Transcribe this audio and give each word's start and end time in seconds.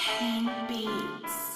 Can 0.00 0.50
Beats. 0.68 1.53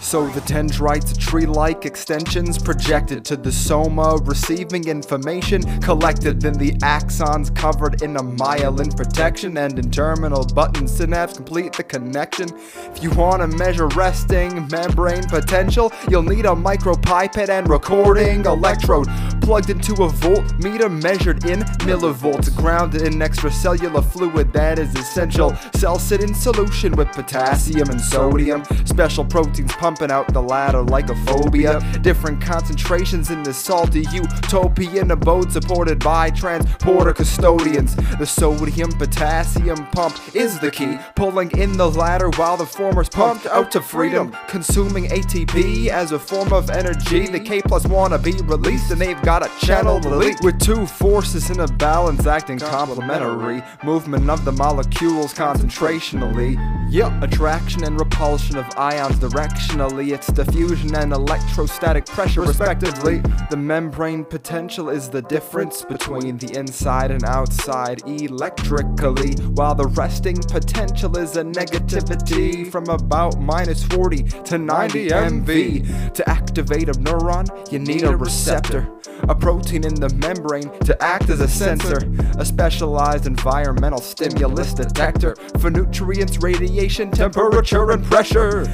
So 0.00 0.28
the 0.28 0.40
dendrites, 0.42 1.16
tree-like 1.16 1.86
extensions 1.86 2.58
projected 2.58 3.24
to 3.24 3.36
the 3.36 3.50
soma, 3.50 4.18
receiving 4.22 4.88
information 4.88 5.62
collected. 5.80 6.40
Then 6.40 6.52
the 6.54 6.72
axons 6.82 7.54
covered 7.54 8.02
in 8.02 8.16
a 8.16 8.22
myelin 8.22 8.94
protection 8.96 9.56
and 9.56 9.78
in 9.78 9.90
terminal 9.90 10.44
button 10.44 10.86
synapse 10.86 11.34
complete 11.34 11.72
the 11.72 11.82
connection. 11.82 12.48
If 12.94 13.02
you 13.02 13.10
want 13.10 13.40
to 13.40 13.56
measure 13.56 13.88
resting 13.88 14.68
membrane 14.68 15.24
potential, 15.24 15.92
you'll 16.10 16.22
need 16.22 16.44
a 16.44 16.50
micropipette 16.50 17.48
and 17.48 17.68
recording 17.68 18.44
electrode 18.44 19.08
plugged 19.44 19.68
into 19.68 19.92
a 20.02 20.08
voltmeter 20.08 20.90
measured 21.02 21.44
in 21.44 21.60
millivolts, 21.84 22.54
grounded 22.56 23.02
in 23.02 23.12
extracellular 23.14 24.02
fluid 24.02 24.52
that 24.54 24.78
is 24.78 24.94
essential. 24.94 25.54
Cells 25.74 26.02
sit 26.02 26.22
in 26.22 26.34
solution 26.34 26.96
with 26.96 27.08
potassium 27.08 27.90
and 27.90 28.00
sodium. 28.00 28.64
Special 28.86 29.24
proteins 29.54 29.72
pumping 29.76 30.10
out 30.10 30.32
the 30.32 30.42
latter 30.42 30.82
like 30.82 31.08
a 31.10 31.14
phobia. 31.26 31.80
Different 32.00 32.40
concentrations 32.40 33.30
in 33.30 33.42
the 33.42 33.52
salty 33.52 34.04
utopian 34.12 35.10
abode 35.10 35.52
supported 35.52 36.02
by 36.02 36.30
transporter 36.30 37.12
custodians. 37.12 37.94
The 38.18 38.26
sodium 38.26 38.90
potassium 38.92 39.86
pump 39.92 40.18
is 40.34 40.58
the 40.58 40.70
key, 40.70 40.98
pulling 41.14 41.50
in 41.58 41.76
the 41.76 41.88
latter 41.88 42.30
while 42.30 42.56
the 42.56 42.66
former's 42.66 43.08
pumped 43.08 43.46
out 43.46 43.70
to 43.72 43.80
freedom. 43.80 44.34
Consuming 44.48 45.04
ATP 45.06 45.88
as 45.88 46.12
a 46.12 46.18
form 46.18 46.52
of 46.52 46.70
energy. 46.70 47.26
The 47.26 47.40
K 47.40 47.62
plus 47.62 47.86
wanna 47.86 48.18
be 48.18 48.32
released 48.32 48.90
and 48.90 49.00
they've 49.00 49.22
got 49.22 49.46
a 49.46 49.66
channel 49.66 49.98
elite 49.98 50.38
with 50.42 50.58
two 50.58 50.86
forces 50.86 51.50
in 51.50 51.60
a 51.60 51.68
balance 51.68 52.26
acting 52.26 52.58
complementary. 52.58 53.62
Movement 53.84 54.28
of 54.30 54.44
the 54.44 54.52
molecules 54.52 55.32
concentrationally. 55.32 56.58
Yep, 56.90 57.22
attraction 57.22 57.84
and 57.84 57.98
repulsion 57.98 58.56
of 58.56 58.66
ions 58.76 59.18
directionally. 59.44 60.12
It's 60.12 60.26
diffusion 60.28 60.94
and 60.94 61.12
electrostatic 61.12 62.06
pressure, 62.06 62.42
respectively. 62.42 63.22
The 63.50 63.56
membrane 63.56 64.24
potential 64.24 64.88
is 64.88 65.08
the 65.08 65.22
difference 65.22 65.82
between 65.82 66.38
the 66.38 66.56
inside 66.58 67.10
and 67.10 67.24
outside 67.24 68.02
electrically, 68.06 69.34
while 69.54 69.74
the 69.74 69.86
resting 69.86 70.36
potential 70.36 71.16
is 71.18 71.36
a 71.36 71.44
negativity 71.44 72.70
from 72.70 72.88
about 72.88 73.38
minus 73.40 73.84
40 73.84 74.22
to 74.22 74.58
90 74.58 75.08
MV. 75.08 76.14
To 76.14 76.28
activate 76.28 76.88
a 76.88 76.92
neuron, 76.92 77.72
you 77.72 77.78
need 77.78 78.04
a 78.04 78.16
receptor, 78.16 78.90
a 79.28 79.34
protein 79.34 79.84
in 79.84 79.94
the 79.94 80.08
membrane 80.14 80.70
to 80.80 81.02
act 81.02 81.28
as 81.30 81.40
a 81.40 81.48
sensor, 81.48 81.98
a 82.38 82.44
specialized 82.44 83.26
environmental 83.26 84.00
stimulus 84.00 84.72
detector 84.74 85.34
for 85.58 85.70
nutrients, 85.70 86.38
radiation, 86.38 87.10
temperature, 87.10 87.90
and 87.90 88.04
pressure. 88.04 88.64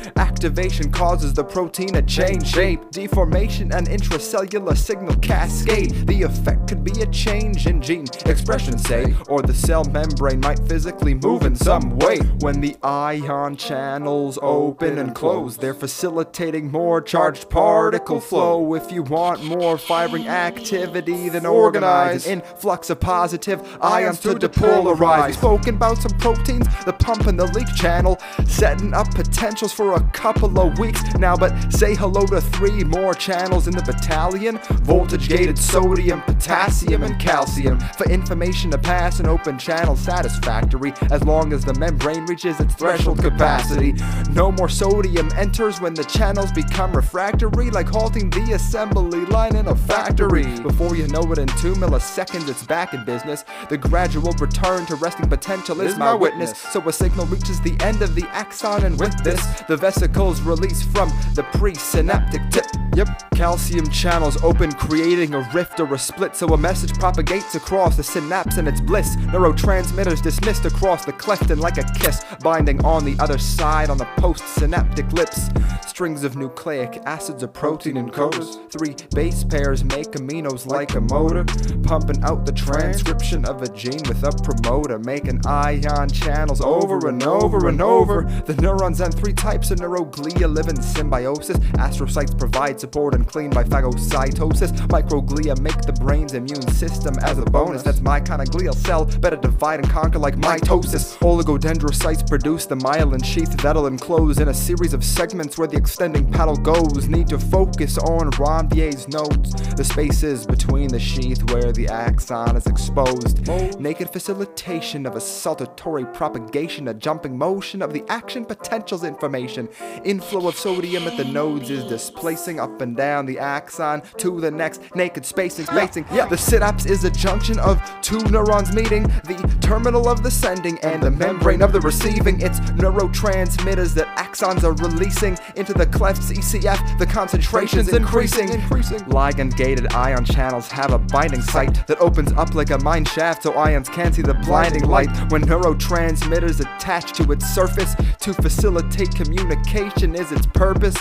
Activation 0.61 0.93
causes 0.93 1.33
the 1.33 1.43
protein 1.43 1.95
to 1.95 2.03
change 2.03 2.47
shape, 2.47 2.91
deformation, 2.91 3.73
and 3.73 3.89
intracellular 3.89 4.77
signal 4.77 5.17
cascade. 5.17 6.07
The 6.07 6.21
effect 6.25 6.69
could 6.69 6.85
be 6.85 7.01
a 7.01 7.07
change 7.07 7.67
in 7.67 7.81
gene 7.81 8.05
expression, 8.27 8.77
say, 8.77 9.15
or 9.29 9.41
the 9.41 9.55
cell 9.55 9.85
membrane 9.85 10.41
might 10.41 10.59
physically 10.69 11.15
move 11.15 11.45
in 11.45 11.57
some 11.57 11.97
way. 12.01 12.19
When 12.41 12.61
the 12.61 12.77
ion 12.83 13.57
channels 13.57 14.39
open 14.43 14.99
and 14.99 15.15
close, 15.15 15.57
they're 15.57 15.73
facilitating 15.73 16.71
more 16.71 17.01
charged 17.01 17.49
particle 17.49 18.21
flow. 18.21 18.75
If 18.75 18.93
you 18.93 19.03
want 19.03 19.43
more 19.43 19.79
firing 19.79 20.29
activity, 20.29 21.31
then 21.31 21.47
organize 21.47 22.27
an 22.27 22.43
influx 22.43 22.91
of 22.91 23.01
positive 23.01 23.67
ions 23.81 24.21
to 24.21 24.35
depolarize. 24.35 25.33
Spoken 25.37 25.77
about 25.77 25.97
some 25.97 26.19
proteins, 26.19 26.67
the 26.85 26.93
pump 26.93 27.27
and 27.29 27.41
the 27.41 27.47
leak 27.47 27.75
channel, 27.75 28.19
setting 28.45 28.93
up 28.93 29.11
potentials 29.15 29.73
for 29.73 29.95
a 29.95 30.03
couple 30.11 30.50
of 30.59 30.79
weeks 30.79 31.03
now. 31.15 31.37
But 31.37 31.71
say 31.71 31.95
hello 31.95 32.27
to 32.27 32.41
three 32.41 32.85
more 32.85 33.15
channels 33.15 33.67
in 33.69 33.75
the 33.75 33.83
battalion 33.83 34.59
voltage 34.83 35.29
gated 35.29 35.59
sodium, 35.59 36.23
potassium, 36.23 37.03
and 37.03 37.19
calcium 37.21 37.79
for 37.97 38.09
information 38.11 38.71
to 38.71 38.79
pass 38.79 39.21
an 39.21 39.27
open 39.27 39.59
channel 39.59 39.97
satisfactory 39.97 40.93
as 41.11 41.23
long 41.25 41.53
as 41.53 41.65
the 41.65 41.75
membrane 41.75 42.25
reaches 42.27 42.59
its 42.61 42.75
threshold 42.75 43.23
capacity. 43.23 43.95
No 44.33 44.51
more 44.51 44.69
sodium 44.69 45.31
enters 45.37 45.81
when 45.81 45.95
the 45.95 46.05
channels 46.05 46.53
become 46.53 46.93
refractory, 46.93 47.71
like 47.71 47.89
halting 47.89 48.31
the 48.31 48.53
assembly 48.53 49.25
line 49.27 49.57
in 49.57 49.69
a 49.69 49.77
factory. 49.77 50.47
Before 50.61 50.97
you 50.97 51.07
know 51.09 51.31
it, 51.33 51.39
in 51.39 51.49
two 51.49 51.75
milliseconds, 51.75 52.49
it's 52.49 52.65
back 52.65 52.95
in 52.95 53.05
business. 53.05 53.45
The 53.69 53.79
gradual 53.79 54.33
return 54.33 54.87
to 54.87 54.97
resting 54.97 55.29
potential 55.29 55.81
is 55.81 55.97
my 55.97 56.15
witness. 56.15 56.57
So 56.57 56.81
a 56.89 56.93
signal 56.93 57.27
reaches 57.27 57.61
the 57.61 57.77
end 57.81 58.03
of 58.03 58.15
the 58.15 58.25
axon, 58.29 58.85
and 58.85 58.99
with 58.99 59.17
this, 59.23 59.45
the 59.63 59.77
vesicles 59.77 60.40
release 60.41 60.83
from 60.83 61.09
the 61.35 61.43
presynaptic 61.53 62.51
tip. 62.51 62.80
Yep, 62.97 63.31
calcium 63.37 63.89
channels 63.89 64.43
open, 64.43 64.73
creating 64.73 65.33
a 65.35 65.49
rift 65.55 65.79
or 65.79 65.95
a 65.95 65.99
split, 65.99 66.35
so 66.35 66.49
a 66.49 66.59
message 66.59 66.93
propagates 66.95 67.55
across 67.55 67.97
the 67.97 68.03
synapse 68.03 68.57
and 68.57 68.67
its 68.67 68.81
bliss. 68.81 69.15
Neurotransmitters 69.17 70.21
dismissed 70.21 70.65
across 70.65 71.05
the 71.05 71.13
cleft 71.13 71.51
and 71.51 71.61
like 71.61 71.79
a 71.79 71.85
kiss, 71.95 72.25
binding 72.43 72.85
on 72.85 73.05
the 73.05 73.17
other 73.21 73.39
side 73.39 73.91
on 73.91 73.97
the 73.97 74.07
postsynaptic 74.17 75.13
lips. 75.13 75.51
Strings 75.87 76.25
of 76.25 76.37
nucleic 76.37 77.01
acids 77.07 77.45
or 77.45 77.49
protein 77.49 77.95
encoders. 77.95 78.59
Three 78.73 78.97
base 79.15 79.45
pairs 79.45 79.85
make 79.85 80.11
aminos 80.13 80.67
like 80.67 80.95
a 80.95 81.01
motor, 81.01 81.45
pumping 81.83 82.23
out 82.25 82.45
the 82.45 82.53
transcription 82.53 83.45
of 83.45 83.63
a 83.63 83.69
gene 83.69 84.03
with 84.09 84.23
a 84.25 84.33
promoter, 84.43 84.99
making 84.99 85.43
ion 85.47 86.09
channels 86.09 86.61
over 86.61 87.09
and 87.09 87.23
over 87.23 87.69
and 87.69 87.81
over. 87.81 88.23
The 88.47 88.55
neurons 88.57 89.01
and 89.01 89.15
three 89.15 89.33
types 89.33 89.71
of 89.71 89.79
neuroglia 89.79 90.53
live 90.53 90.69
in 90.69 90.83
symbiosis. 90.83 91.59
Astrocytes 91.77 92.37
provide 92.37 92.80
support 92.81 93.15
and 93.15 93.29
clean 93.29 93.51
by 93.51 93.63
phagocytosis. 93.63 94.73
Microglia 94.89 95.59
make 95.61 95.81
the 95.83 95.93
brain's 95.93 96.35
immune 96.35 96.69
system 96.73 97.15
as 97.23 97.39
a 97.39 97.45
bonus. 97.45 97.83
That's 97.83 98.01
my 98.01 98.19
kind 98.21 98.41
of 98.41 98.49
glial 98.49 98.75
cell, 98.75 99.05
better 99.05 99.37
divide 99.37 99.81
and 99.81 99.91
conquer 99.91 100.19
like 100.19 100.37
mitosis. 100.37 101.19
Oligodendrocytes 101.19 102.27
produce 102.29 102.67
the 102.67 102.77
myelin 102.77 103.25
sheath 103.25 103.55
that'll 103.59 103.87
enclose 103.87 104.39
in 104.39 104.49
a 104.49 104.55
series 104.55 104.95
of 104.95 105.05
segments 105.05 105.59
where 105.59 105.69
the 105.69 105.77
extending 105.77 106.31
paddle 106.31 106.57
goes. 106.57 107.09
Need 107.09 107.29
to 107.29 107.39
focus 107.39 107.99
on 107.99 108.31
Ranvier's 108.33 109.09
nodes, 109.09 109.53
the 109.75 109.85
spaces 109.85 110.47
between 110.47 110.89
the 110.89 110.99
sheath 110.99 111.43
where 111.53 111.73
the 111.73 111.89
axon 111.89 112.57
is 112.57 112.67
exposed. 112.67 113.47
Naked 113.79 114.11
facilitation 114.11 115.07
of 115.07 115.17
a 115.17 115.19
saltatory 115.19 116.13
propagation, 116.15 116.89
a 116.89 116.95
jumping 116.95 117.37
motion 117.37 117.83
of 117.83 117.93
the 117.93 118.05
action 118.09 118.45
potentials 118.45 119.05
information. 119.05 119.69
Inflow 120.05 120.49
of 120.49 120.57
sodium 120.57 121.07
at 121.07 121.17
the 121.17 121.25
nodes 121.25 121.71
is 121.71 121.85
displacing 121.85 122.61
up 122.71 122.81
and 122.81 122.97
down 122.97 123.27
the 123.27 123.39
axon 123.39 124.03
to 124.17 124.41
the 124.41 124.51
next 124.51 124.81
naked 124.95 125.27
spacing, 125.27 125.67
spacing. 125.67 126.05
Yeah, 126.13 126.27
the 126.27 126.37
synapse 126.37 126.87
is 126.87 127.05
a 127.05 127.11
junction 127.11 127.59
of 127.59 127.81
two 128.01 128.19
neurons 128.31 128.75
meeting, 128.75 129.05
the 129.25 129.59
terminal 129.61 130.09
of 130.09 130.23
the 130.23 130.31
sending 130.31 130.79
and 130.81 131.03
the 131.03 131.11
membrane 131.11 131.63
of 131.63 131.73
the 131.73 131.81
receiving. 131.81 132.41
It's 132.41 132.61
neurotransmitters 132.81 133.95
that 133.95 134.07
axons 134.17 134.65
are 134.65 134.73
releasing 134.73 135.37
into 135.57 135.73
the 135.73 135.87
clefts 135.87 136.31
ECF. 136.33 136.99
The 136.99 137.07
concentration's 137.07 137.93
increasing. 137.93 138.49
increasing. 138.51 139.01
Ligand 139.01 139.57
gated 139.57 139.93
ion 139.93 140.25
channels 140.25 140.69
have 140.69 140.93
a 140.93 140.99
binding 140.99 141.43
site 141.43 141.87
that 141.87 141.99
opens 142.01 142.33
up 142.33 142.55
like 142.55 142.71
a 142.71 142.79
mine 142.79 143.05
shaft 143.05 143.43
so 143.43 143.53
ions 143.55 143.89
can't 143.89 144.15
see 144.15 144.23
the 144.23 144.35
blinding 144.35 144.85
light 144.85 145.11
when 145.31 145.43
neurotransmitters 145.43 146.61
attach 146.61 147.13
to 147.13 147.33
its 147.33 147.47
surface 147.47 147.95
to 148.21 148.33
facilitate 148.35 149.15
communication 149.15 150.15
is 150.15 150.31
its 150.33 150.47
purpose. 150.47 150.99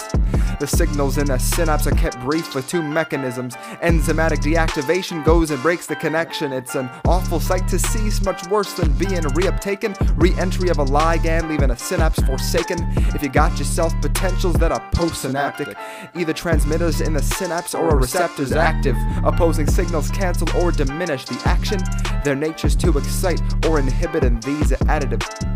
The 0.60 0.68
signals 0.68 1.18
in 1.18 1.32
a 1.32 1.40
synapse 1.60 1.88
are 1.88 1.92
kept 1.92 2.18
brief 2.22 2.56
with 2.56 2.70
two 2.70 2.82
mechanisms. 2.82 3.58
Enzymatic 3.84 4.38
deactivation 4.38 5.26
goes 5.26 5.52
and 5.52 5.62
breaks 5.62 5.88
the 5.88 5.96
connection. 5.98 6.54
It's 6.54 6.76
an 6.76 6.90
awful 7.04 7.42
sight 7.42 7.68
to 7.68 7.78
see, 7.78 8.10
much 8.24 8.48
worse 8.48 8.72
than 8.76 8.94
being 8.94 9.24
reuptaken. 9.36 9.94
Re 10.16 10.34
entry 10.40 10.70
of 10.70 10.80
a 10.80 10.86
ligand, 10.86 11.50
leaving 11.50 11.72
a 11.72 11.78
synapse 11.78 12.24
forsaken. 12.24 12.78
If 13.14 13.22
you 13.22 13.28
got 13.28 13.60
yourself 13.60 13.94
potentials 14.00 14.56
that 14.56 14.72
are 14.72 14.80
postsynaptic, 14.92 15.76
either 16.16 16.32
transmitters 16.32 17.02
in 17.02 17.12
the 17.12 17.22
synapse 17.22 17.76
or 17.76 17.90
a 17.90 17.96
receptor's 17.96 18.54
active. 18.54 18.96
Opposing 19.26 19.68
signals 19.68 20.10
cancel 20.12 20.48
or 20.62 20.72
diminish 20.72 21.26
the 21.26 21.42
action. 21.44 21.82
Their 22.24 22.36
nature's 22.36 22.78
to 22.78 22.98
excite 22.98 23.42
or 23.68 23.80
inhibit, 23.80 24.24
and 24.24 24.42
these 24.44 24.72
are 24.72 24.78
additive. 24.88 25.49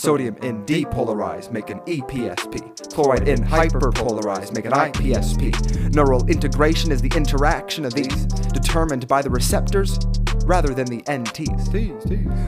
Sodium 0.00 0.34
in 0.38 0.64
depolarized, 0.64 1.52
make 1.52 1.68
an 1.68 1.80
EPSP. 1.80 2.90
Chloride 2.94 3.28
in 3.28 3.38
hyperpolarized, 3.40 4.54
make 4.54 4.64
an 4.64 4.72
IPSP. 4.72 5.94
Neural 5.94 6.26
integration 6.26 6.90
is 6.90 7.02
the 7.02 7.12
interaction 7.14 7.84
of 7.84 7.92
these, 7.92 8.24
determined 8.24 9.06
by 9.06 9.20
the 9.20 9.28
receptors 9.28 9.98
rather 10.44 10.74
than 10.74 10.86
the 10.86 11.02
NTs. 11.02 11.68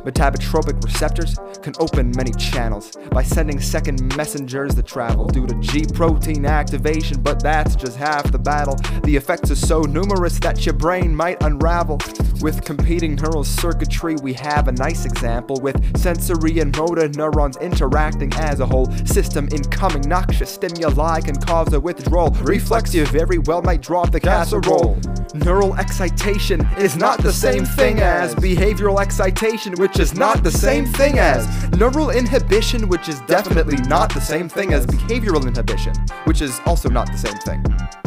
Metabotropic 0.05 0.83
receptors 0.85 1.37
can 1.63 1.75
open 1.79 2.13
many 2.17 2.33
channels 2.33 2.93
by 3.11 3.23
sending 3.23 3.61
second 3.61 4.17
messengers 4.17 4.75
that 4.75 4.87
travel 4.87 5.27
due 5.27 5.47
to 5.47 5.55
G 5.61 5.85
protein 5.93 6.47
activation, 6.47 7.21
but 7.21 7.43
that's 7.43 7.77
just 7.77 7.97
half 7.97 8.31
the 8.31 8.39
battle. 8.39 8.77
The 9.05 9.17
effects 9.17 9.51
are 9.51 9.57
so 9.57 9.83
numerous 9.83 10.39
that 10.41 10.65
your 10.65 10.75
brain 10.75 11.15
might 11.15 11.43
unravel. 11.43 11.99
With 12.41 12.65
competing 12.65 13.15
neural 13.15 13.45
circuitry, 13.45 14.17
we 14.23 14.33
have 14.35 14.67
a 14.67 14.73
nice 14.73 15.05
example 15.05 15.61
with 15.63 15.97
sensory 15.97 16.59
and 16.59 16.77
motor 16.77 17.09
neurons 17.09 17.57
interacting 17.59 18.33
as 18.35 18.59
a 18.59 18.67
whole 18.67 18.91
system. 19.05 19.49
Incoming 19.53 20.03
noxious 20.09 20.51
stimuli 20.51 21.21
can 21.21 21.37
cause 21.37 21.73
a 21.73 21.79
withdrawal. 21.81 22.31
Reflex, 22.43 22.95
you 22.95 23.07
very 23.07 23.39
well 23.39 23.63
might 23.63 23.81
drop 23.81 24.11
the 24.11 24.19
casserole. 24.19 24.99
Neural 25.35 25.75
excitation 25.77 26.67
is 26.79 26.97
not 26.97 27.23
the 27.23 27.33
same 27.33 27.65
thing 27.93 28.03
as 28.03 28.35
behavioral 28.37 29.01
excitation, 29.01 29.75
which 29.75 29.99
is 29.99 30.15
not 30.15 30.43
the 30.43 30.51
same 30.51 30.87
thing 30.87 31.19
as 31.19 31.71
neural 31.73 32.11
inhibition, 32.11 32.89
which 32.89 33.09
is 33.09 33.21
definitely 33.23 33.77
not 33.89 34.13
the 34.15 34.21
same 34.21 34.49
thing 34.49 34.73
as 34.73 34.87
behavioral 34.87 35.47
inhibition, 35.47 35.95
which 36.25 36.41
is 36.41 36.59
also 36.65 36.89
not 36.89 37.07
the 37.13 37.19
same 37.19 37.37
thing. 37.39 38.02